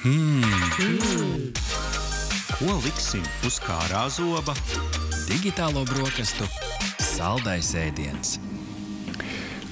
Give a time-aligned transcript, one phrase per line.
[0.00, 1.52] Mm.
[2.56, 4.54] Ko liksim uz kārā zoba?
[5.28, 6.46] Digitālo brokastu
[7.04, 8.38] saldais ēdiens.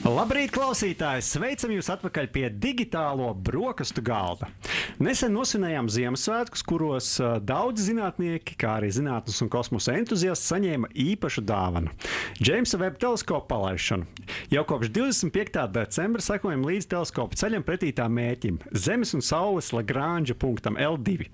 [0.05, 1.25] Labrīt, klausītāji!
[1.25, 4.51] Sveicam jūs atpakaļ pie digitālo brokastu galda.
[4.99, 11.45] Nesen nosvinējām Ziemassvētkus, kuros uh, daudzi zinātnieki, kā arī zinātnes un kosmosa entuziasti, saņēma īpašu
[11.47, 11.93] dāvanu-
[12.43, 14.09] Džeimsa Webb teleskopu palaišanu.
[14.51, 15.69] Jau kopš 25.
[15.71, 21.29] decembra sekojam līdz teleskopu ceļam pretī tā mērķim- Zemes un Saules Lagrange punktam L2,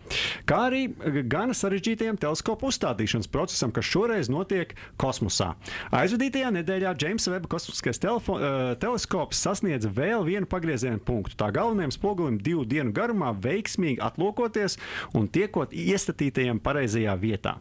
[0.45, 0.83] kā arī
[1.25, 5.55] gana sarežģītajam teleskopu uzstādīšanas procesam, kas šoreiz notiek kosmosā.
[5.91, 11.41] Aizvadītajā nedēļā Džeimsa Webb kosmiskais telefons teleskops sasniedza vēl vienu pagrieziena punktu.
[11.41, 14.79] Tā galvenajam spogulim divu dienu garumā veiksmīgi atlokoties
[15.17, 17.57] un tiekot iestatītajiem pareizajā vietā.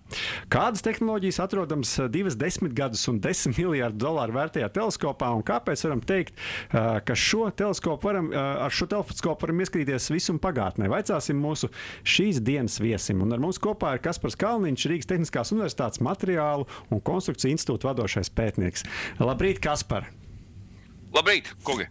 [0.53, 6.39] Kādas tehnoloģijas atrodamas divas desmitgadus un desmit miljardu dolāru vērtajā teleskopā, un kāpēc varam teikt,
[6.71, 7.49] ka šo
[8.03, 10.89] varam, ar šo teleskopu varam ieskatīties visum pagātnē?
[10.91, 11.69] Vaicāsim mūsu
[12.07, 13.21] šīs dienas viesim.
[13.23, 18.33] Un ar mums kopā ir Kaspars Kalniņš, Rīgas Tehniskās Universitātes materiālu un konstrukciju institūta vadošais
[18.33, 18.87] pētnieks.
[19.21, 20.09] Labrīt, Kaspar!
[21.13, 21.85] Labrīt, Kungi!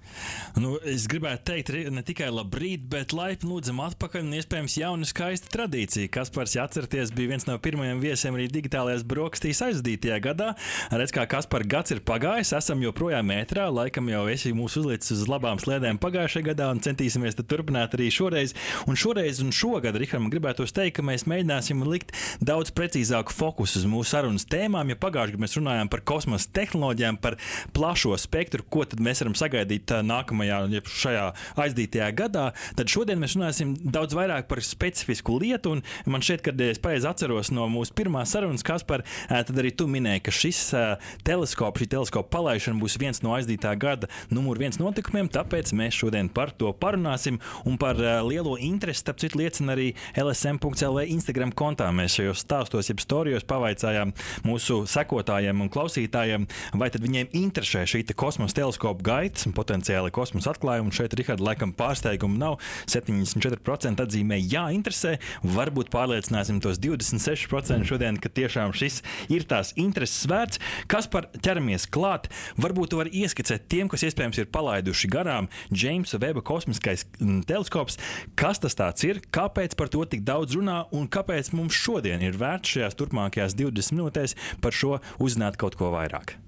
[0.58, 5.46] Nu, es gribētu teikt, ne tikai labrīt, bet laipni lūdzam atpakaļ un iespējams jaunu skaistu
[5.54, 6.10] tradīciju.
[6.10, 10.48] Kaspars, ja atceraties, bija viens no pirmajiem viesiem arī digitālajās brokastīs aizdītajā gadā.
[10.90, 15.30] Redz, kā Kaspar gads ir pagājis, esam joprojām metrā, laikam jau esi mūs uzlicis uz
[15.30, 18.56] labām sliedēm pagājušajā gadā un centīsimies turpināt arī šoreiz.
[18.90, 22.10] Un šoreiz un šogad, Rihard, gribētos teikt, ka mēs mēģināsim likt
[22.42, 27.22] daudz precīzāku fokusu uz mūsu sarunas tēmām, jo pagājušajā gadā mēs runājām par kosmosa tehnoloģijām,
[27.22, 27.38] par
[27.72, 31.24] plašo spektru, ko tad mēs mēs varam sagaidīt nākamajā, ja šajā
[31.62, 35.76] aizdītajā gadā, tad šodien mēs runāsim daudz vairāk par specifisku lietu.
[36.08, 39.86] Man šķiet, ka es pareizi atceros no mūsu pirmās sarunas, kas par tad arī tu
[39.90, 40.62] minēji, ka šis
[41.26, 45.30] teleskops, šī teleskopa palaišana būs viens no aizdītā gada numur viens notikumiem.
[45.32, 51.06] Tāpēc mēs šodien par to parunāsim un par lielo interesi, starp citu, liecina arī LSM.CLV
[51.12, 51.90] Instagram kontā.
[51.94, 54.14] Mēs šajos stāstos, jeb storijos pavaicājām
[54.46, 60.52] mūsu sekotājiem un klausītājiem, vai tad viņiem interesē šī kosmosa teleskopa gaitas un potenciāli kosmosa
[60.54, 60.92] atklājumi.
[60.94, 62.58] Šeit, Rihards, laikam pārsteigumu nav.
[62.90, 65.16] 74% atzīmē, jā, interesē.
[65.42, 69.00] Varbūt pārliecināsim tos 26% šodien, ka tiešām šis
[69.32, 70.62] ir tās intereses vērts.
[70.90, 72.28] Kas par ķeramies klāt?
[72.60, 77.98] Varbūt tu vari ieskicēt tiem, kas iespējams ir palaiduši garām Džeimsa Veba kosmiskais mm, teleskops.
[78.38, 79.22] Kas tas ir?
[79.34, 83.98] Kāpēc par to tik daudz runā un kāpēc mums šodien ir vērts šajās turpmākajās 20
[83.98, 86.41] minūtēs par šo uzzināt kaut ko vairāk?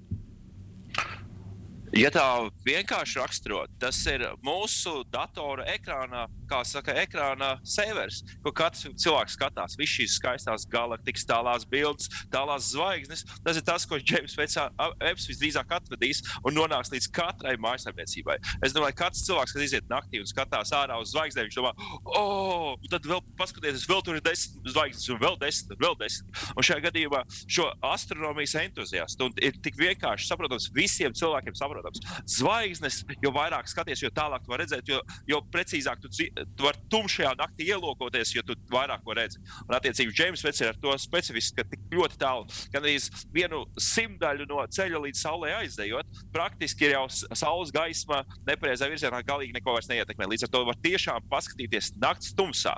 [1.95, 2.23] Ja tā
[2.65, 9.77] vienkārši raksturot, tas ir mūsu datora ekrānā, kā saka, ekrāna severs, ko katrs cilvēks skatās.
[9.79, 13.23] Visas šīs skaistās galaktikas, tālās bildes, tālās zvaigznes.
[13.45, 18.41] Tas ir tas, ko Džeims Vebs visdrīzāk atvedīs un nonāks līdz katrai mājsaimniecībai.
[18.67, 21.71] Es domāju, ka katrs cilvēks, kas iziet naktī un skatās ārā uz zvaigznēm, viņš domā,
[22.11, 26.43] oh, tad vēl paskatieties, vēl tur ir desmit zvaigznes, un vēl desmit, vēl desmit.
[26.59, 32.99] Un šajā gadījumā šo astronomijas entuziastu ir tik vienkārši saprotams visiem cilvēkiem saprotams protams, zvaigznes,
[33.23, 37.33] jo vairāk skaties, jo tālāk tu vari redzēt, jo, jo precīzāk tu, tu vari tumšajā
[37.39, 39.41] naktī ielūkoties, jo tu vairāk ko redzi.
[39.65, 42.97] Un, attiecīgi, Džeims Vets ir ar to specifisks, ka tik ļoti tālu, gan arī
[43.35, 49.55] vienu simtaļu no ceļa līdz saulē aizdejot, praktiski ir jau saules gaisma nepareizā virzienā galīgi
[49.55, 50.29] neko vairs neietekmē.
[50.31, 52.77] Līdz ar to var tiešām paskatīties naktas tumsā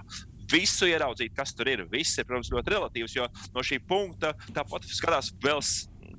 [0.51, 1.85] visu ieraudzīt, kas tur ir.
[1.91, 5.61] Viss ir, protams, ļoti relatīvs, jo no šī punkta tāpat skatās vēl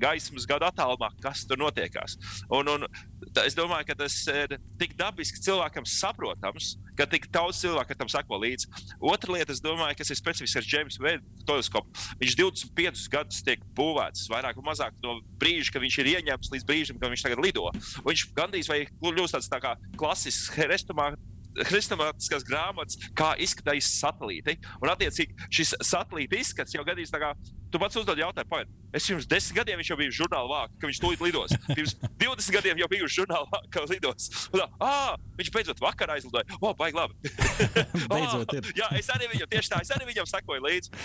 [0.00, 2.16] gaismas gadu attālumā, kas tur notiekās.
[2.54, 2.86] Un, un,
[3.34, 8.10] tā, es domāju, ka tas ir tik dabiski cilvēkam saprotams, ka tik daudz cilvēku tam
[8.10, 8.70] sako līdzi.
[8.98, 11.92] Otra lieta, es domāju, kas ir specifisks ar James Webb teleskopu.
[12.22, 16.68] Viņš 25 gadus tiek būvēts, vairāk vai mazāk no brīža, kad viņš ir ieņemts līdz
[16.68, 17.68] brīdim, kad viņš tagad lido.
[18.02, 21.27] Un viņš gandrīz vai kļūst tāds tā kā klasisks restomāts
[21.68, 24.58] hristomātiskās grāmatas, kā izskatās satelīti.
[24.82, 27.32] Un, attiecīgi, šis satelīta izskats jau gadījumā tā kā
[27.72, 28.72] tu pats uzdod jautājumu, pagaidi.
[28.96, 31.52] Es pirms desmit gadiem jau bija žurnālā vāka, ka viņš tūlīt lidos.
[31.68, 34.30] Pirms 20 gadiem jau bija žurnālā vāka, ka lidos.
[34.52, 36.58] Un tā, ah, viņš beidzot vakarā aizlidoja.
[36.60, 37.34] O, baigi labi.
[38.12, 38.72] beidzot ir.
[38.78, 41.04] jā, es arī viņam tieši tā, es arī viņam sakoju līdzi.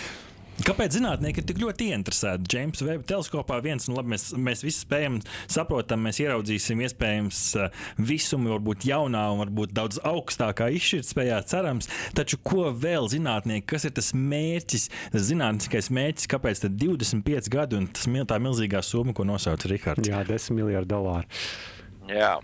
[0.62, 2.46] Kāpēc zinātnieki ir tik ļoti interesēti?
[2.54, 5.18] James Webb teleskopā viens, nu, labi, mēs, mēs visi spējam,
[5.50, 11.90] saprotam, mēs ieraudzīsim iespējams eh, visumu, varbūt jaunā un varbūt daudz augstākā izšķirtspējā, cerams.
[12.14, 17.90] Taču ko vēl zinātnieki, kas ir tas mērķis, tas zinātniskais mērķis, kāpēc 25 gadi un
[17.90, 20.06] tas tā milzīgā summa, ko nosauc Rihards?
[20.06, 21.42] Jā, 10 miljardu dolāru.
[22.10, 22.36] Jā.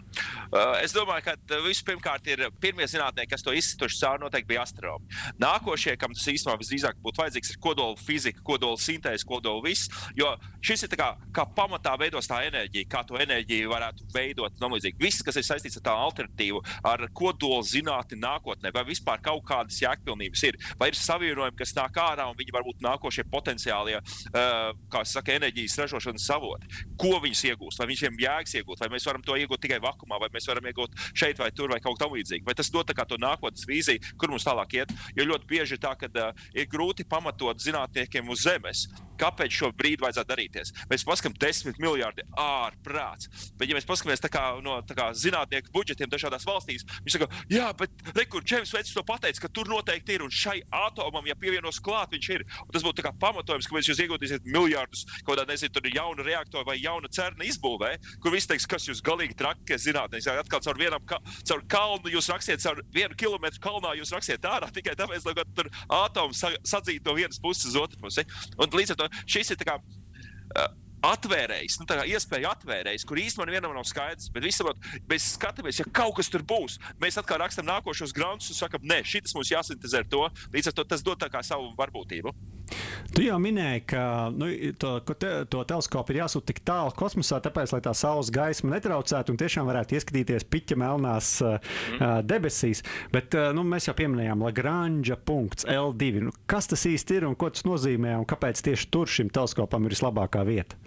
[0.50, 4.64] Uh, es domāju, ka uh, vispirmkārt ir pirmie zinātnieki, kas to izsituši cauri, noteikti bija
[4.64, 5.06] astronomi.
[5.42, 9.90] Nākošie, kam tas īstenībā visdrīzāk būtu vajadzīgs, ir kodola fizika, kodola sintēze, kodola viss.
[10.18, 10.32] Jo
[10.64, 14.56] šis ir kā, kā pamatā veidos tā enerģija, kā to enerģiju varētu veidot.
[14.62, 14.98] Nomlīdzīgi.
[15.02, 19.78] Viss, kas ir saistīts ar tā alternatīvu, ar kodola zinātni nākotnē, vai vispār kaut kādas
[19.82, 25.04] jēgpilnības ir, vai ir savienojumi, kas nāk ārā un viņi varbūt nākošie potenciālie, uh, kā
[25.06, 26.84] saka, enerģijas ražošanas avoti.
[27.00, 30.30] Ko viņus iegūst, vai viņiem jēgas iegūt, vai mēs varam to iegūt tikai vakumā, vai
[30.32, 32.46] mēs varam iegūt šeit vai tur vai kaut kā tamlīdzīga.
[32.46, 34.94] Vai tas dod to nākotnes vīziju, kur mums tālāk iet?
[35.16, 38.86] Jo ļoti bieži ir tā, ka uh, ir grūti pamatot zinātniekiem uz Zemes,
[39.20, 40.74] kāpēc šobrīd vajadzētu darīties.
[40.90, 43.30] Mēs paskatāmies, desmit miljardi ārprāts.
[43.58, 48.04] Bet, ja mēs paskatāmies kā, no kā, zinātnieku budžetiem dažādās valstīs, viņi saka, jā, bet
[48.16, 52.14] rekur, Džeims Veits to pateica, ka tur noteikti ir un šai atomam, ja pievienos klāt,
[52.14, 52.46] viņš ir.
[52.64, 56.66] Un tas būtu pamatojums, ka jūs ieguldīsiet miljardus kaut kādā, nezinu, tur ir jauna reaktora
[56.68, 57.92] vai jauna cerna izbūvē,
[58.22, 60.20] kur viss teiks, kas jūs galīgi traki zinātnē.
[60.40, 64.70] Atkal caur vienam ka, caur kalnu jūs rakstiet, caur vienu kilometru kalnā jūs rakstiet ārā
[64.74, 65.70] tikai tāpēc, lai tur
[66.00, 68.24] atoms sadzītu no vienas puses uz otru pusi.
[68.60, 69.80] Un līdz ar to šis ir tā kā.
[70.50, 70.70] Uh,
[71.06, 74.28] atvērējis, nu, iespēja atvērējis, kur īstenībā nevienam nav skaidrs.
[74.34, 76.76] Bet visi saprot, mēs skatāmies, ja kaut kas tur būs.
[77.00, 80.26] Mēs atkal rakstām nākošos grāmatus un sakām, nē, šis mums jāsintezē ar to.
[80.52, 82.34] Līdz ar to tas dod savu varbūtību.
[83.14, 84.02] Tu jau minēji, ka
[84.34, 88.76] nu, to, te, to teleskopu ir jāsūta tik tālu kosmosā, tāpēc, lai tā saules gaisma
[88.76, 91.98] netraucētu un tiešām varētu ieskatīties piķa melnās mm.
[91.98, 92.84] uh, debesīs.
[93.14, 96.12] Bet uh, nu, mēs jau pieminējām Lagrange punkts L2.
[96.28, 99.88] Nu, kas tas īsti ir un ko tas nozīmē un kāpēc tieši tur šim teleskopam
[99.88, 100.78] ir vislabākā vieta?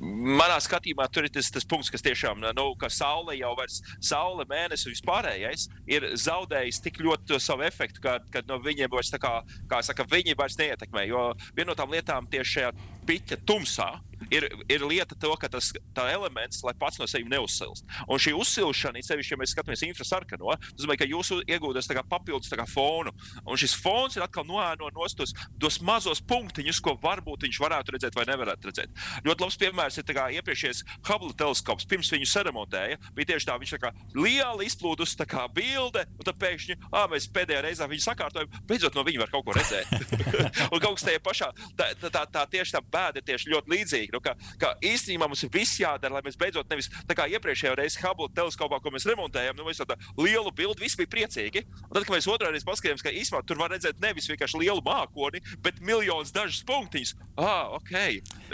[0.00, 4.46] Manā skatījumā tur ir tas, tas punkts, kas tiešām, nu, ka saule jau vairs, saule,
[4.50, 9.34] mēnesis un vispārējais ir zaudējis tik ļoti savu efektu, ka, ka no viņiem vairs, kā,
[9.70, 11.06] kā saka, viņi vairs neietekmē.
[11.10, 12.72] Jo viena no tām lietām tieši šajā
[13.08, 13.90] piķa tumsā
[14.30, 17.86] ir, ir lieta to, ka tas elements, lai pats no sevis neuzsilst.
[18.08, 23.12] Un šī uzsilšana, sevišķi, ja mēs skatāmies infrasarkano, nozīmē, ka jūs iegūstat papildus kā fonu.
[23.46, 28.18] Un šis fons ir atkal noēno tos, tos mazos punktiņus, ko varbūt viņš varētu redzēt
[28.18, 29.00] vai nevarētu redzēt.
[29.26, 31.86] Ļoti labs piemērs ir iepriekšējais Hubble teleskops.
[31.90, 36.38] Pirms viņu saremontēja, bija tieši tā, viņš tā kā liela izplūdus kā bilde, un tad
[36.40, 39.90] pēkšņi, ah, mēs pēdējā reizē viņu sakārtojam, beidzot no viņa var kaut ko redzēt.
[40.72, 43.74] un kaut kas tajā pašā, tā, tā, tā, tā tieši tā bēda ir tieši ļoti
[43.74, 44.09] līdzīga.
[44.14, 47.76] Nu, ka, ka īstenībā mums ir viss jādara, lai mēs beidzot nevis tā kā iepriekšējā
[47.80, 51.64] reizē Hubble teleskopā, ko mēs remontējām, nu, mēs tādu lielu bildi, visi bija priecīgi.
[51.88, 54.84] Un tad, kad mēs otrā reizē paskatījāmies, ka īstenībā tur var redzēt nevis vienkārši lielu
[54.86, 57.16] mākoni, bet miljonus dažus punktiņus.
[57.40, 57.94] Ah, ok,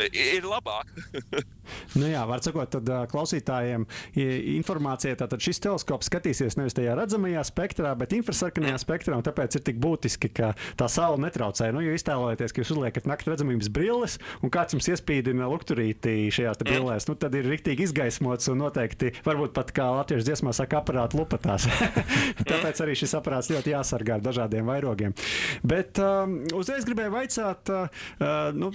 [0.06, 0.92] ir labāk.
[2.00, 3.86] nu jā, var sakot, tad klausītājiem
[4.56, 9.64] informācija, tātad šis teleskops skatīsies nevis tajā redzamajā spektrā, bet infrasarkanajā spektrā, un tāpēc ir
[9.66, 11.72] tik būtiski, ka tā saule netraucē.
[11.74, 14.88] Nu, jo iztēlojieties, ka jūs uzliekat naktas redzamības brilles, un kāds jums
[15.46, 20.26] iespīdina lukturītī šajās brillēs, nu tad ir riktīgi izgaismots un noteikti, varbūt pat kā latviešu
[20.26, 21.66] dziesmā saka, aparāta lupatās.
[22.50, 25.14] tāpēc arī šis aparāts ļoti jāsargā ar dažādiem vairogiem.
[25.62, 28.72] Bet um, uzreiz gribēju vaicāt, uh, nu,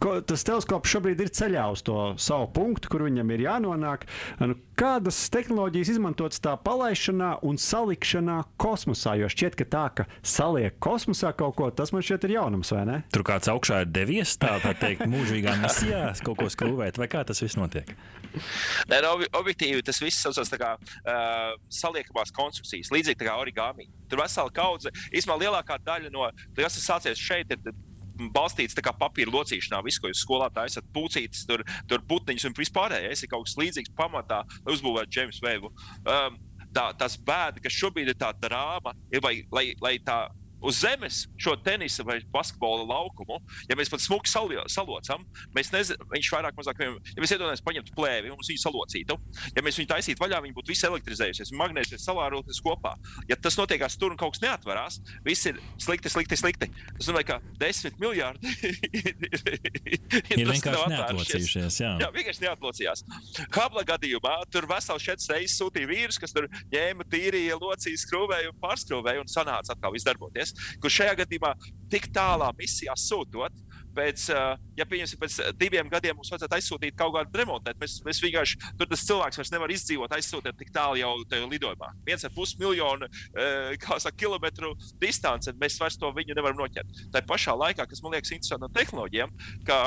[0.00, 4.06] tas teleskops šobrīd ir ceļā uz to savu punktu, kur viņam ir jānonāk.
[4.40, 9.16] Nu, kādas tehnoloģijas izmantotas tā palaišanā un salikšanā kosmosā?
[9.20, 12.86] Jo šķiet, ka tā, ka saliek kosmosā kaut ko, tas man šķiet ir jaunums, vai
[12.88, 12.98] ne?
[13.12, 15.89] Tur kāds augšā ir devies, tā, tā teikt, mūžīgā misijā
[16.24, 17.92] kaut ko skrūvēt, vai kā tas viss notiek?
[18.90, 23.88] Nē, no, objektīvi tas viss saucās kā uh, saliekamās konstrukcijas, līdzīgi kā origami.
[24.10, 27.74] Tur vesela kaudze, īstenībā lielākā daļa no tas, kas sācies šeit, ir
[28.34, 29.80] balstīts papīra locīšanā.
[29.86, 33.94] Viss, ko jūs skolā taisat, pucītas, tur, tur putniņus un vispārējais ir kaut kas līdzīgs
[33.96, 35.70] pamatā, lai uzbūvētu James Webb.
[36.04, 36.36] Um,
[36.74, 40.26] tā, tas bēda, ka šobrīd ir tā drāma, ir, vai, lai, lai tā
[40.60, 45.24] uz zemes šo tenisa vai basketbola laukumu, ja mēs pat smuki salocam,
[45.56, 49.16] mēs nezinām, viņš vairāk mazāk, ja mēs iedomājamies paņemt plēvi un mums viņu salocītu,
[49.56, 52.94] ja mēs viņu taisītu vaļā, viņi būtu visi elektrизējušies, magnēsies, salāroties kopā.
[53.30, 56.70] Ja tas notiekās tur un kaut kas neatverās, viss ir slikti, slikti, slikti.
[56.98, 58.52] Tas nozīmē, ka desmit miljardi
[60.36, 61.80] ir vienkārši neatlocījušies.
[61.82, 61.94] Jā.
[62.04, 63.04] jā, vienkārši neatlocījās.
[63.54, 68.60] Kabla gadījumā tur vesels četras reizes sūtīja vīrus, kas tur ņēma, tīrīja, locīja, skrūvēja un
[68.62, 71.54] pārskrūvēja un sanāca atkal viss darboties misijas, kur šajā gadījumā
[71.90, 73.52] tik tālā misijā sūtot.
[73.90, 74.28] Pēc,
[74.78, 78.86] ja pieņemsim, pēc diviem gadiem mums vajadzētu aizsūtīt kaut kādu remontu, mēs, mēs vienkārši tur
[78.86, 81.88] tas cilvēks vairs nevar izdzīvot, aizsūtīt tik tālu jau tajā lidojumā.
[82.06, 87.02] viens ar pus miljonu saka, kilometru distance, mēs vairs to viņu nevaram noķert.
[87.10, 89.34] Tā pašā laikā, kas man liekas interesanti no tehnoloģiem,
[89.66, 89.82] ka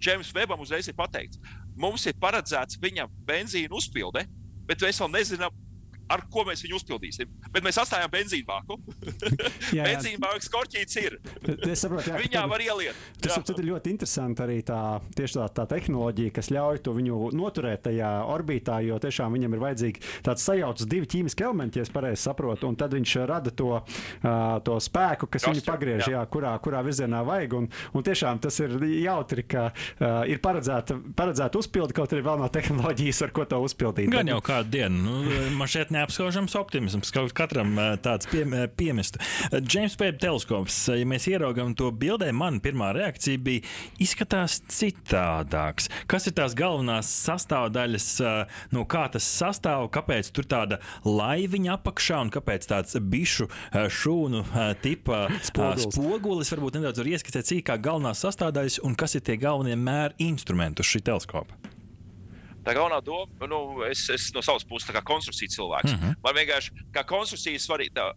[0.00, 1.36] Džeims Webam uzreiz ir pateikts,
[1.76, 4.24] mums ir paredzēts viņam benzīna uzpilde,
[4.64, 5.64] bet mēs vēl nezinām,
[6.12, 7.30] ar ko mēs viņu uzpildīsim.
[7.54, 8.78] Bet mēs atstājām benzīnu bāku.
[9.88, 11.18] benzīna bāks korķīts ir.
[11.68, 12.98] Es saprotu, jā, Viņā var ieliet.
[13.22, 14.80] Tas ir ļoti interesanti arī tā,
[15.16, 19.64] tieši tā, tā tehnoloģija, kas ļauj to viņu noturēt tajā orbītā, jo tiešām viņam ir
[19.64, 23.78] vajadzīgi tāds sajaucas divi ķīmiski elementi, ja es pareizi saprotu, un tad viņš rada to,
[23.80, 26.18] uh, to spēku, kas viņu pagriež, jā.
[26.18, 27.54] Jā, kurā, kurā virzienā vajag.
[27.58, 32.42] Un, un tiešām tas ir jautri, ka uh, ir paredzēta, paredzēta uzpildi, kaut arī vēl
[32.42, 34.10] nav tehnoloģijas, ar ko to uzpildīt.
[34.12, 34.98] Gan jau kādu dienu.
[35.04, 38.44] Nu, man šeit neapskaužams optimisms, kaut katram tāds pie,
[38.78, 39.20] piemestu.
[39.58, 43.66] James Webb teleskops, ja mēs ieraugam to bildē, man pirmā reakcija bija,
[44.02, 45.90] izskatās citādāks.
[46.10, 48.08] Kas ir tās galvenās sastāvdaļas,
[48.74, 54.44] no kā tas sastāv, kāpēc tur tāda laiviņa apakšā un kāpēc tāds bišu šūnu
[54.84, 55.88] tipa spogulis.
[55.96, 60.84] spogulis varbūt nedaudz var ieskicēt cīkāk galvenās sastāvdaļas un kas ir tie galvenie mēri instrumenti
[60.84, 61.77] uz šī teleskopa.
[62.68, 63.58] Tā galvenā doma, nu,
[63.88, 66.16] es, es no savas puses, kā konstrukcijas cilvēks, mm -hmm.
[66.24, 68.10] man vienkārši kā konstrukcijas svarīga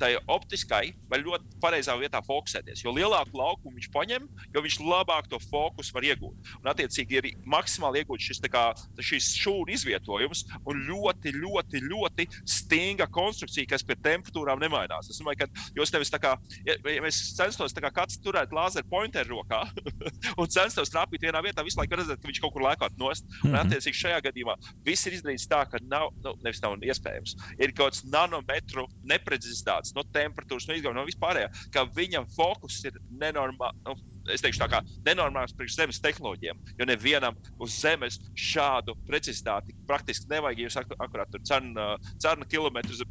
[0.00, 2.84] tai optiskai var ļoti pareizā vietā fokusēties.
[2.84, 6.52] Jo lielāku laukumu viņš paņem, jo viņš labāk to fokusu var iegūt.
[6.60, 8.64] Un, attiecīgi, ir maksimāli iegūts šis, kā,
[9.04, 15.10] šis šūnu izvietojums un ļoti, ļoti, ļoti stinga konstrukcija, kas pie temperatūrām nemainās.
[15.12, 19.40] Es domāju, ka jūs nevis tā kā, ja mēs censtos kā kāds turēt lāzeru pointeru
[19.40, 19.62] rokā
[20.40, 23.28] un censtos trāpīt vienā vietā, visu laiku redzēt, ka viņš kaut kur lēkāt nost.
[23.44, 23.60] Un, mhm.
[23.64, 27.36] attiecīgi, šajā gadījumā viss ir izdarīts tā, ka nav, nu, nevis nav iespējams.
[27.60, 32.96] Ir kaut kāds nanometru neprecizitāts no temperatūras, no izgauma, no vispārējā, ka viņa fokus ir
[33.10, 33.78] nenormāls.
[33.86, 33.96] Nu,
[34.30, 40.30] es teikšu, tā kā nenormāls priekš zemes tehnoloģiem, jo nevienam uz zemes šādu precizitāti praktiski
[40.30, 40.64] nevajag.
[40.66, 43.02] Jūs akurāt tur cerna, cerna kilometrus,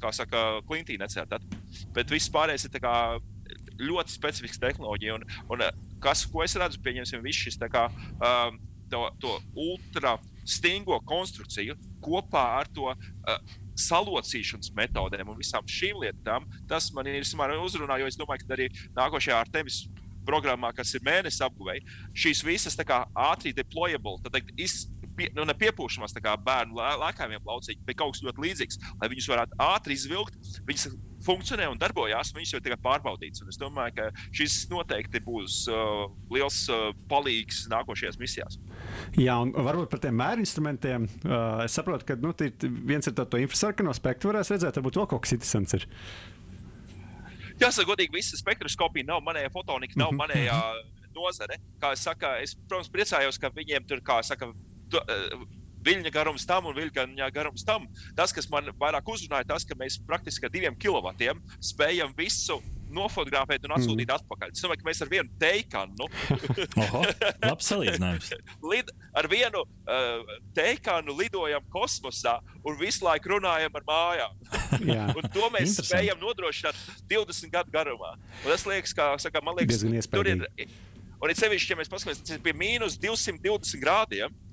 [0.00, 1.44] kā saka, klintī necētat.
[1.96, 2.78] Bet viss pārējais ir
[3.80, 5.18] ļoti specifisks tehnoloģija.
[5.18, 5.66] Un, un
[6.02, 8.58] kas, ko es redzu, pieņemsim, viss šis kā, um,
[8.90, 16.48] to, to ultra stingro konstrukciju kopā ar to uh, salocīšanas metodēm un visām šīm lietām,
[16.70, 19.84] tas man ir smagi uzrunā, jo es domāju, ka arī nākošajā ar tevis
[20.26, 21.80] programmā, kas ir mēnesis apguvei,
[22.16, 28.16] šīs visas ātri deployable, tad teikt, iz, pie, nu, nepiepūšamās bērnu lēkājumiem lauciņi, bet kaut
[28.16, 30.38] kas ļoti līdzīgs, lai viņus varētu ātri izvilkt.
[30.66, 30.88] Viņas
[31.26, 33.42] funkcionē un darbojās, viņas jau ir pārbaudītas.
[33.42, 38.60] Un es domāju, ka šis noteikti būs uh, liels uh, palīgs nākošajās misijās.
[39.20, 41.08] Jā, un varbūt par tiem mēru instrumentiem.
[41.24, 42.32] Uh, es saprotu, ka nu,
[42.88, 45.76] viens ir to infrasarkano spektru, varēs redzēt, varbūt vēl kaut kas interesants.
[45.78, 45.88] Ir.
[47.60, 50.22] Jāsaka, godīgi, visa spektroskopija nav manējā fotonika, nav mhm.
[50.24, 50.60] manējā
[51.16, 51.60] nozare.
[51.80, 54.50] Kā es saku, es, protams, priecājos, ka viņiem tur, kā saka,
[54.92, 55.46] tu, uh,
[55.86, 57.86] viļņa garums tam un viļņa garums tam.
[58.18, 62.58] Tas, kas man vairāk uzrunāja, tas, ka mēs praktiski ar diviem kilovatiem spējam visu
[62.92, 64.14] nofotografēt un atsūtīt mm.
[64.20, 64.52] atpakaļ.
[64.54, 66.08] Es domāju, ka mēs ar vienu teikanu,
[66.84, 67.02] Oho,
[67.44, 68.32] labs salīdzinājums.
[68.72, 74.40] Lid, ar vienu uh, teikanu lidojam kosmosā un visu laiku runājam ar mājām.
[75.18, 76.78] un to mēs spējam nodrošināt
[77.10, 78.16] 20 gadu garumā.
[78.44, 80.46] Un tas liekas, kā saka, man liekas, tur ir.
[81.16, 84.45] Un it sevišķi, ja mēs paskatāmies pie mīnus 220 grādiem, ja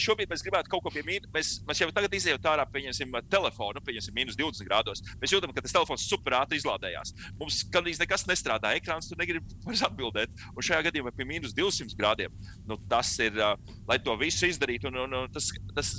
[0.00, 3.82] šobrīd mēs gribētu kaut ko pie mīnus, mēs, mēs jau tagad izējām ārā, pieņemsim, telefonu,
[3.84, 5.02] pieņemsim, minus 20 grādos.
[5.22, 7.14] Mēs jūtam, ka tas telefons super ātri izlādējās.
[7.40, 10.32] Mums gandrīz nekas nestrādā, ekrāns tur negrib vairs atbildēt.
[10.54, 12.34] Un šajā gadījumā pie minus 200 grādiem
[12.68, 13.56] nu, tas ir, uh,
[13.88, 14.92] lai to visu izdarītu.
[14.92, 15.94] Un, un, un tas, tas,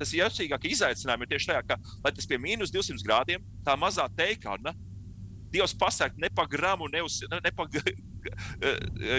[0.00, 4.08] tas jāsīgākie izaicinājumi ir tieši tajā, ka, lai tas pie minus 200 grādiem, tā mazā
[4.16, 4.74] teikana,
[5.56, 7.68] Dievs pasakā ne pa gramu, ne, uz, ne pa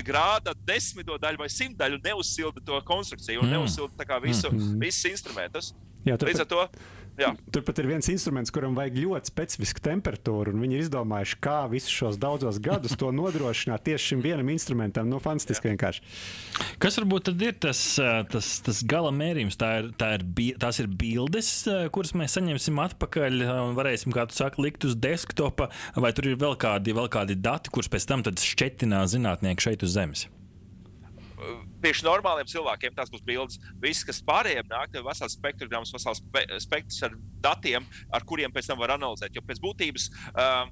[0.07, 3.57] grāda desmito daļu vai simtdaļu neuzsilda to konstrukciju un mm.
[3.57, 4.79] neuzsilda visu, mm -hmm.
[4.85, 5.73] visus instrumentus.
[6.05, 6.69] Jā, Līdz ar to
[7.17, 7.31] Jā.
[7.50, 11.57] Tur pat ir viens instruments, kuram vajag ļoti specifisku temperatūru, un viņi ir izdomājuši, kā
[11.71, 15.09] visus šos daudzos gadus to nodrošināt tieši šim vienam instrumentam.
[15.09, 16.05] Nu, fantastiski vienkārši.
[16.83, 17.81] Kas varbūt ir tas,
[18.29, 19.57] tas, tas gala mērījums?
[19.57, 20.27] Tā ir, tā ir,
[20.62, 21.51] tās ir bildes,
[21.95, 26.38] kuras mēs saņemsim atpakaļ un varēsim, kā tu saki, likt uz desktopa, vai tur ir
[26.38, 30.27] vēl kādi, vēl kādi dati, kurus pēc tam šķetinās zinātnieki šeit uz Zemes?
[31.88, 33.62] Priekš normāliem cilvēkiem tas būs bildes.
[33.79, 37.13] Viss, kas pārējiem nāk, ir vesels spektrograms, vesels spe spektrs ar
[37.46, 39.32] datiem, ar kuriem pēc tam var analizēt.
[39.32, 40.67] Jo pēc būtības uh,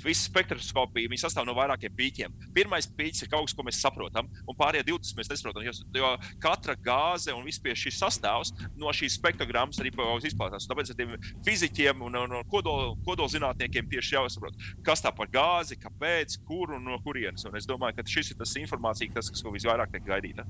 [0.00, 2.38] visa spektroskopija sastāv no vairākiem pīķiem.
[2.54, 5.66] Pirmais pīķis ir kaut kas, ko mēs saprotam, un pārējie 20 mēs nesaprotam.
[5.66, 9.92] Jo, jo katra gāze un vispār šis sastāvs no šīs spektrogrammas arī
[10.28, 10.68] izplatās.
[10.70, 11.14] Tāpēc ar tiem
[11.46, 16.84] fizikiem un, un, un kodol, kodolzinātniekiem tieši jāsaprot, kas tā par gāzi, kāpēc, kur un
[16.88, 17.46] no kurienes.
[17.48, 20.46] Un es domāju, ka šis ir tas informācija, tas, kas visvairāk tiek gaidīta.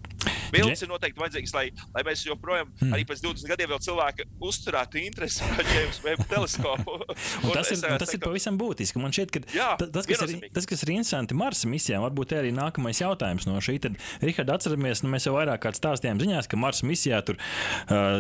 [0.54, 2.94] Bildes ir noteikti vajadzīgas, lai, lai mēs joprojām, hmm.
[2.94, 6.98] arī pēc 20 gadiem, vēl cilvēki uzturētu interesi par James Webb teleskopu.
[7.56, 9.00] tas ir, tas ir pavisam būtiski.
[9.02, 12.04] Man šķiet, ka jā, tas, kas ir, tas, kas ir interesanti Marsa misijā, misijām.
[12.04, 13.78] Varbūt arī nākamais jautājums no šī.
[13.82, 17.38] Tad, Rihard, atceramies, nu, mēs jau vairāk kārt stāstījām ziņās, ka Mars misijā tur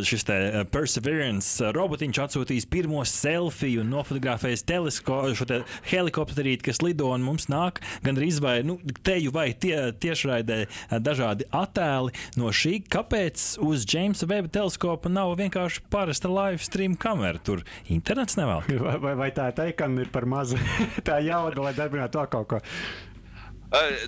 [0.04, 7.10] šis te Perseverance robotiņš atsūtīs pirmo selfiju un nofotografēs teleskopu, šo te helikopterīti, kas lido
[7.12, 10.64] un mums nāk gandrīz vai nu, teju vai tie, tiešraidē
[11.04, 12.80] dažādi attēli no šī.
[12.90, 17.40] Kāpēc uz Jamesa Weba teleskopa nav vienkārši parasta live stream kamera?
[17.44, 18.64] Tur internets nevēl.
[18.84, 20.60] Vai, vai, vai tā teikam ir par mazu
[21.08, 22.62] tā jauda, lai darbinātu to kaut ko?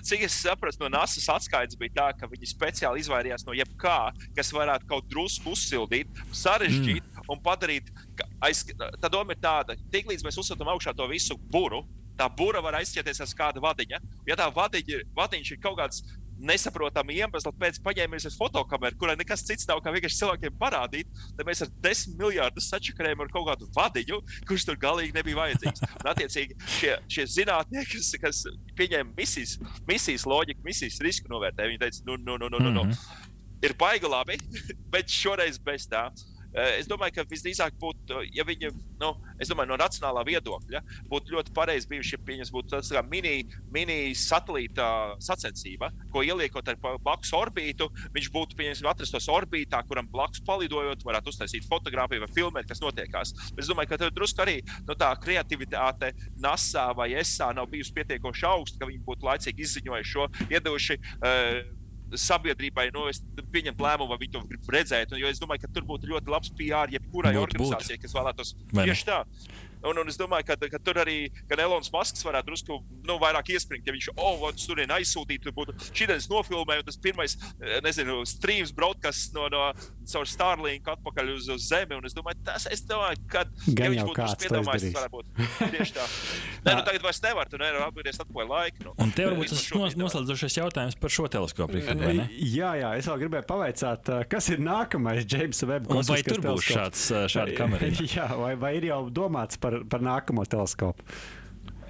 [0.07, 3.97] Cik es sapratu, no NASA atskaites bija tā, ka viņi speciāli izvairījās no jebkā,
[4.37, 7.27] kas varētu kaut drusku uzsildīt, sarežģīt mm.
[7.33, 7.91] un padarīt.
[8.43, 11.83] Aiz, tā doma ir tāda, ka tiklīdz mēs uzsūtām augšā to visu buru,
[12.17, 13.99] tā būra var aizķerties ar kādu vadiņu.
[14.29, 16.03] Ja tā vadiņa, vadiņš ir kaut kāds
[16.39, 21.63] nesaprotamu iemeslu pēc paņēmies fotokameru, kurai nekas cits nav kā vienkārši cilvēkiem parādīt, tad mēs
[21.65, 25.83] ar desmit miljardus sačakarējam ar kaut kādu vadiņu, kurš tur galīgi nebija vajadzīgs.
[25.87, 28.43] Un, attiecīgi, šie, šie zinātnieki, kas, kas
[28.79, 29.57] pieņēma misijas,
[29.89, 32.87] misijas loģiku, misijas risku novērtējumu, viņi teica, nu, nu, nu, nu, nu, nu.
[32.87, 33.63] Mm -hmm.
[33.65, 34.37] ir baigi labi,
[34.93, 36.09] bet šoreiz bez tā.
[36.55, 39.11] Eh, es domāju, ka visdrīzāk būtu, ja viņi, nu,
[39.41, 43.43] es domāju, no racionālā viedokļa, būtu ļoti pareizi bijuši, ja viņas būtu tāds kā mini,
[43.73, 51.05] mini sacensība, ko ieliekot ar blakus orbītu, viņš būtu, pieņemsim, atrastos orbītā, kuram blakus palidojot,
[51.05, 53.35] varētu uztaisīt fotografiju vai filmēt, kas notiekās.
[53.57, 58.47] Es domāju, ka tur drusku arī nu, tā kreativitāte NASA vai ESA nav bijusi pietiekoši
[58.49, 61.01] augsta, ka viņi būtu laicīgi izziņojuši šo, iedevuši.
[61.17, 61.76] Uh,
[62.15, 63.07] sabiedrībai nu,
[63.53, 65.11] pieņemt lēmumu, vai viņi to grib redzēt.
[65.11, 69.07] Un, jo es domāju, ka tur būtu ļoti labs PR jebkurai organizācijai, kas vēlētos tieši
[69.09, 69.23] tā.
[69.87, 71.17] Un, un es domāju, ka, ka tur arī
[71.49, 76.09] gan Elonas Masks varētu drusku nu, vairāk iespringt, ja viņš oh, tur aizsūtītu, būtu šī
[76.31, 79.69] nofilmē, un tas pirmais, eh, nezinu, streams, broadcasts no, no
[80.07, 81.97] caur Starlink atpakaļ uz, uz Zemi.
[81.97, 85.41] Un es domāju, tas, es domāju, ka, ja viņš būtu piedomājis, tas varētu būt
[85.75, 86.07] tieši tā.
[86.67, 88.85] Nē, nu, tagad vairs nevar, tu nevari atgriezties atpakaļ laika.
[88.87, 88.95] Nu.
[89.03, 91.77] Un tev varbūt tas nos, noslēdzošais jautājums par šo teleskopu.
[92.57, 97.03] Jā, jā, es vēl gribēju pavaicāt, kas ir nākamais James Webb Vai tur būs šāds,
[97.31, 97.89] šāda kamera?
[98.01, 101.05] jā, vai, vai ir jau domāts par, par nākamo teleskopu?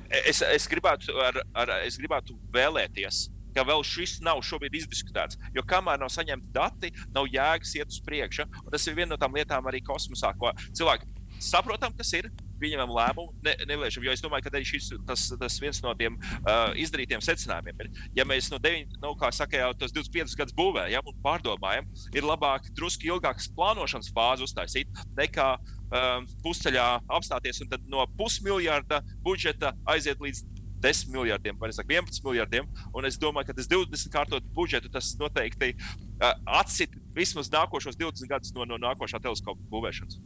[0.08, 3.26] Es, es, gribētu, ar, ar, es gribētu vēlēties,
[3.56, 5.40] ka vēl šis nav šobrīd izdiskutēts.
[5.56, 8.48] Jo kamēr nav saņemti dati, nav jēgas iet uz priekšu.
[8.72, 11.10] Tas ir viena no tām lietām arī kosmosā, ko cilvēki
[11.44, 12.30] saprotam, kas ir
[12.62, 14.06] pieņemam lēmumu, ne, neliešam.
[14.06, 17.92] Jo es domāju, ka arī šis tas, tas viens no tiem uh, izdarītiem secinājumiem ir,
[18.18, 22.28] ja mēs no 9, nu, kā saka, jau tos 25 gadus būvējam un pārdomājam, ir
[22.28, 26.88] labāk drusku ilgākas plānošanas fāzi uztaisīt nekā um, pusceļā
[27.20, 30.46] apstāties un no pusmiljarda budžeta aiziet līdz
[30.80, 32.68] 10 miljardiem, vai saka, 11 miljardiem.
[32.94, 38.30] Un es domāju, ka tas 20 kārtot budžetu, tas noteikti uh, atsit vismaz nākošos 20
[38.30, 40.20] gadus no, no nākošā teleskopa būvēšanas.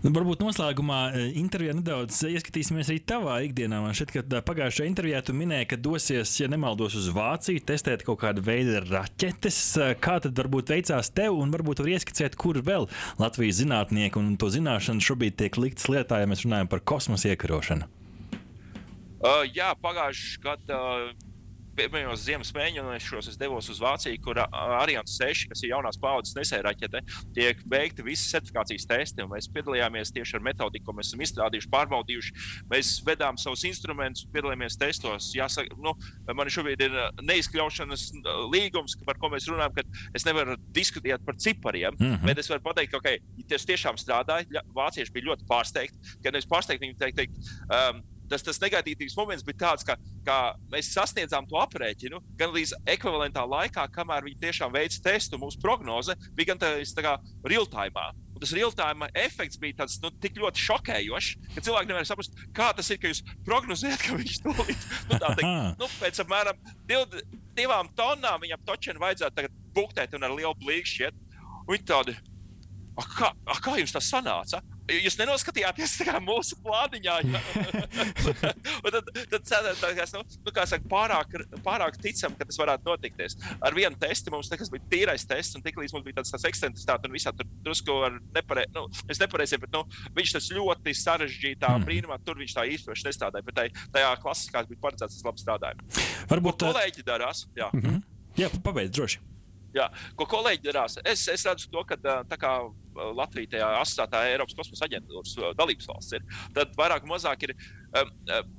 [0.00, 3.82] Nu, varbūt noslēgumā e, intervijā nedaudz ieskatīsimies arī tavā ikdienā.
[3.84, 8.22] Man šķiet, ka pagājušajā intervijā tu minēji, ka dosies, ja nemaldos, uz Vāciju, testēt kaut
[8.22, 9.60] kādu veidu raķetes.
[9.76, 12.88] E, kā tad varbūt veicās tev, un varbūt var ieskicēt, kur vēl
[13.20, 17.92] Latvijas zinātnieki un to zināšanu šobrīd tiek liktas lietā, ja mēs runājam par kosmosa iekarošanu?
[19.20, 20.80] Uh, jā, pagājušajā gadā.
[21.10, 21.29] Uh
[21.88, 26.64] pirmajos ziemas mēģinājumos es devos uz Vāciju, kur Ariane 6, kas ir jaunās paudzes nesēja
[26.66, 27.02] raķete,
[27.36, 29.26] tiek veikti visi certifikācijas testi.
[29.30, 32.34] Mēs piedalījāmies tieši ar metodiku, ko mēs esam izstrādājuši, pārbaudījuši.
[32.72, 35.30] Mēs vedām savus instrumentus, piedalījāmies testos.
[35.36, 35.94] Jāsaka, nu,
[36.36, 36.96] man šobrīd ir
[37.30, 38.06] neizkļaušanas
[38.52, 42.26] līgums, par ko mēs runājam, ka es nevaru diskutēt par cipariem, mm -hmm.
[42.26, 44.64] bet es varu pateikt, ka okay, tas tiešām strādāja.
[44.74, 49.44] Vācieši bija ļoti pārsteigti, ka nevis pārsteigti, viņi teikt, teikt um, tas, tas negatīvs moments
[49.46, 50.38] bija tāds, ka, ka
[50.72, 55.40] mēs sasniedzām to aprēķinu gan līdz ekvivalentā laikā, kamēr viņi tiešām veica testu.
[55.40, 57.16] Mūsu prognoze bija gan tā kā
[57.46, 58.10] real-time.
[58.40, 62.88] Tas real-time efekts bija tāds, nu, tik ļoti šokējošs, ka cilvēki nevar saprast, kā tas
[62.88, 65.50] ir, ka jūs prognozējat, ka viņš to līdz nu, teikt,
[65.82, 67.18] nu, pēc apmēram div,
[67.58, 71.20] divām tonnām viņam točiem vajadzētu buktēt un ar lielu blīkšķi iet.
[71.68, 72.16] Viņi tādi,
[73.18, 74.62] kā, kā jums tas sanāca?
[74.90, 75.96] Jūs nenoskatījāties
[76.30, 77.16] mūsu plāniņā.
[78.94, 83.38] tad tad cēlās, nu, nu, kā saka, pārāk, pārāk ticam, ka tas varētu notikties.
[83.62, 87.08] Ar vienu testu mums nekas bija tīrais tests, un tiklīdz mums bija tāds, tāds ekstensitāte
[87.08, 89.84] un visā tur drusku ar nepareizi, nu, es nepareizi, bet nu,
[90.16, 91.88] viņš tas ļoti sarežģītā mm.
[91.88, 95.90] brīnumā, tur viņš tā īpaši nestrādāja, bet tai, tajā klasiskā bija paredzēts, tas labi strādāja.
[96.30, 97.46] Varbūt Ko kolēģi darās.
[97.58, 98.02] Jā, mm -hmm.
[98.40, 99.22] jā pabeidz droši.
[99.76, 99.86] Jā,
[100.18, 100.98] ko kolēģi darās?
[101.06, 102.54] Es, es redzu to, ka tā kā
[103.14, 106.24] Latvija tajā asociētā Eiropas kosmosa aģentūras dalības valsts ir,
[106.56, 107.54] tad vairāk vai mazāk ir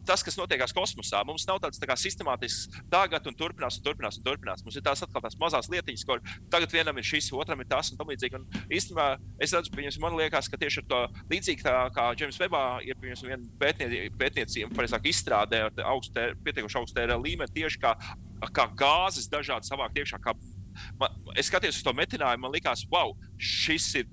[0.08, 1.22] tas, kas notiekās kosmosā.
[1.28, 4.64] Mums nav tāds tā kā, sistemātisks tagad un turpinās un turpinās un turpinās.
[4.66, 7.92] Mums ir tās atkal tās mazās lietiņas, kur tagad vienam ir šis, otram ir tas
[7.92, 8.40] un tam līdzīgi.
[8.40, 9.08] Un īstenībā
[9.44, 13.00] es redzu, ka man liekas, ka tieši ar to līdzīgi tā kā Džeims Webā ir
[13.04, 17.96] viena pētniecība pareizāk izstrādē ar augstu, pietiekuši augstu līmeni tieši kā,
[18.56, 20.20] kā gāzes dažādi savākt iekšā.
[20.24, 20.36] Kā,
[21.00, 24.10] man, es skatījos uz to metinājumu, man likās, wow, šis ir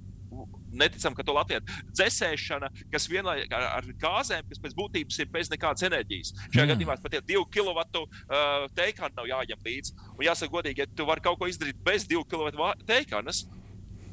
[0.73, 1.65] neticam, ka to Latvijas
[1.97, 6.35] dzēsēšana, kas vienlaicīgi ar, ar gāzēm, kas pēc būtības ir bez nekādas enerģijas.
[6.53, 6.73] Šajā mm.
[6.73, 9.97] gadījumā pat ja divu kW uh, teikānu nav jāņem līdzi.
[10.17, 13.47] Un jāsaka, godīgi, ja tu vari kaut ko izdarīt bez divu kW teikānas,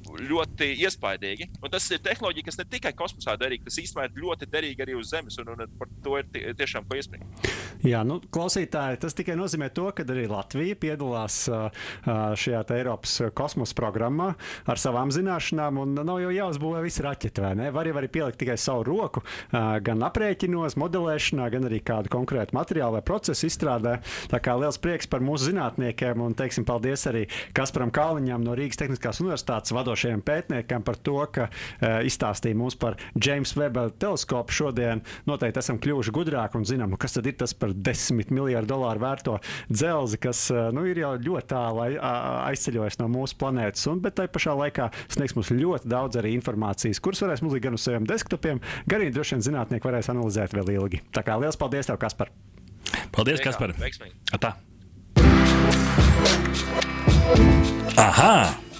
[0.05, 1.49] ļoti iespaidīgi.
[1.61, 4.97] Un tas ir tehnoloģija, kas ne tikai kosmosā derīga, tas īstenībā ir ļoti derīga arī
[4.99, 7.53] uz Zemes, un, un par to ir tiešām ko iespējams.
[7.85, 14.31] Jā, nu, klausītāji, tas tikai nozīmē to, ka arī Latvija piedalās šajā Eiropas kosmosa programmā
[14.65, 17.69] ar savām zināšanām, un nav jau jāuzbūvē visi raķeti, vai ne?
[17.75, 22.97] Var jau arī pielikt tikai savu roku, gan aprēķinos, modelēšanā, gan arī kādu konkrētu materiālu
[22.97, 23.97] vai procesu izstrādē.
[24.31, 28.81] Tā kā liels prieks par mūsu zinātniekiem, un teiksim paldies arī Kasparam Kalniņam no Rīgas
[28.81, 31.47] Tehniskās Universitātes vadošajiem pētniekam par to, ka
[32.05, 35.01] izstāstīja mums par James Webb teleskopu šodien.
[35.27, 39.37] Noteikti esam kļuvuši gudrāki un zinām, kas tad ir tas par desmit miljardu dolāru vērto
[39.71, 44.55] dzelzi, kas nu, ir jau ļoti tālu aizceļojis no mūsu planētas, un, bet tai pašā
[44.59, 49.01] laikā sniegs mums ļoti daudz arī informācijas, kuras varēs mums gan uz saviem desktopiem, gan
[49.01, 51.03] arī droši vien zinātnieki varēs analizēt vēl ilgi.
[51.15, 52.33] Tā kā liels paldies tev, Kaspar!
[53.15, 53.75] Paldies, Kaspar!
[57.95, 58.64] Aha!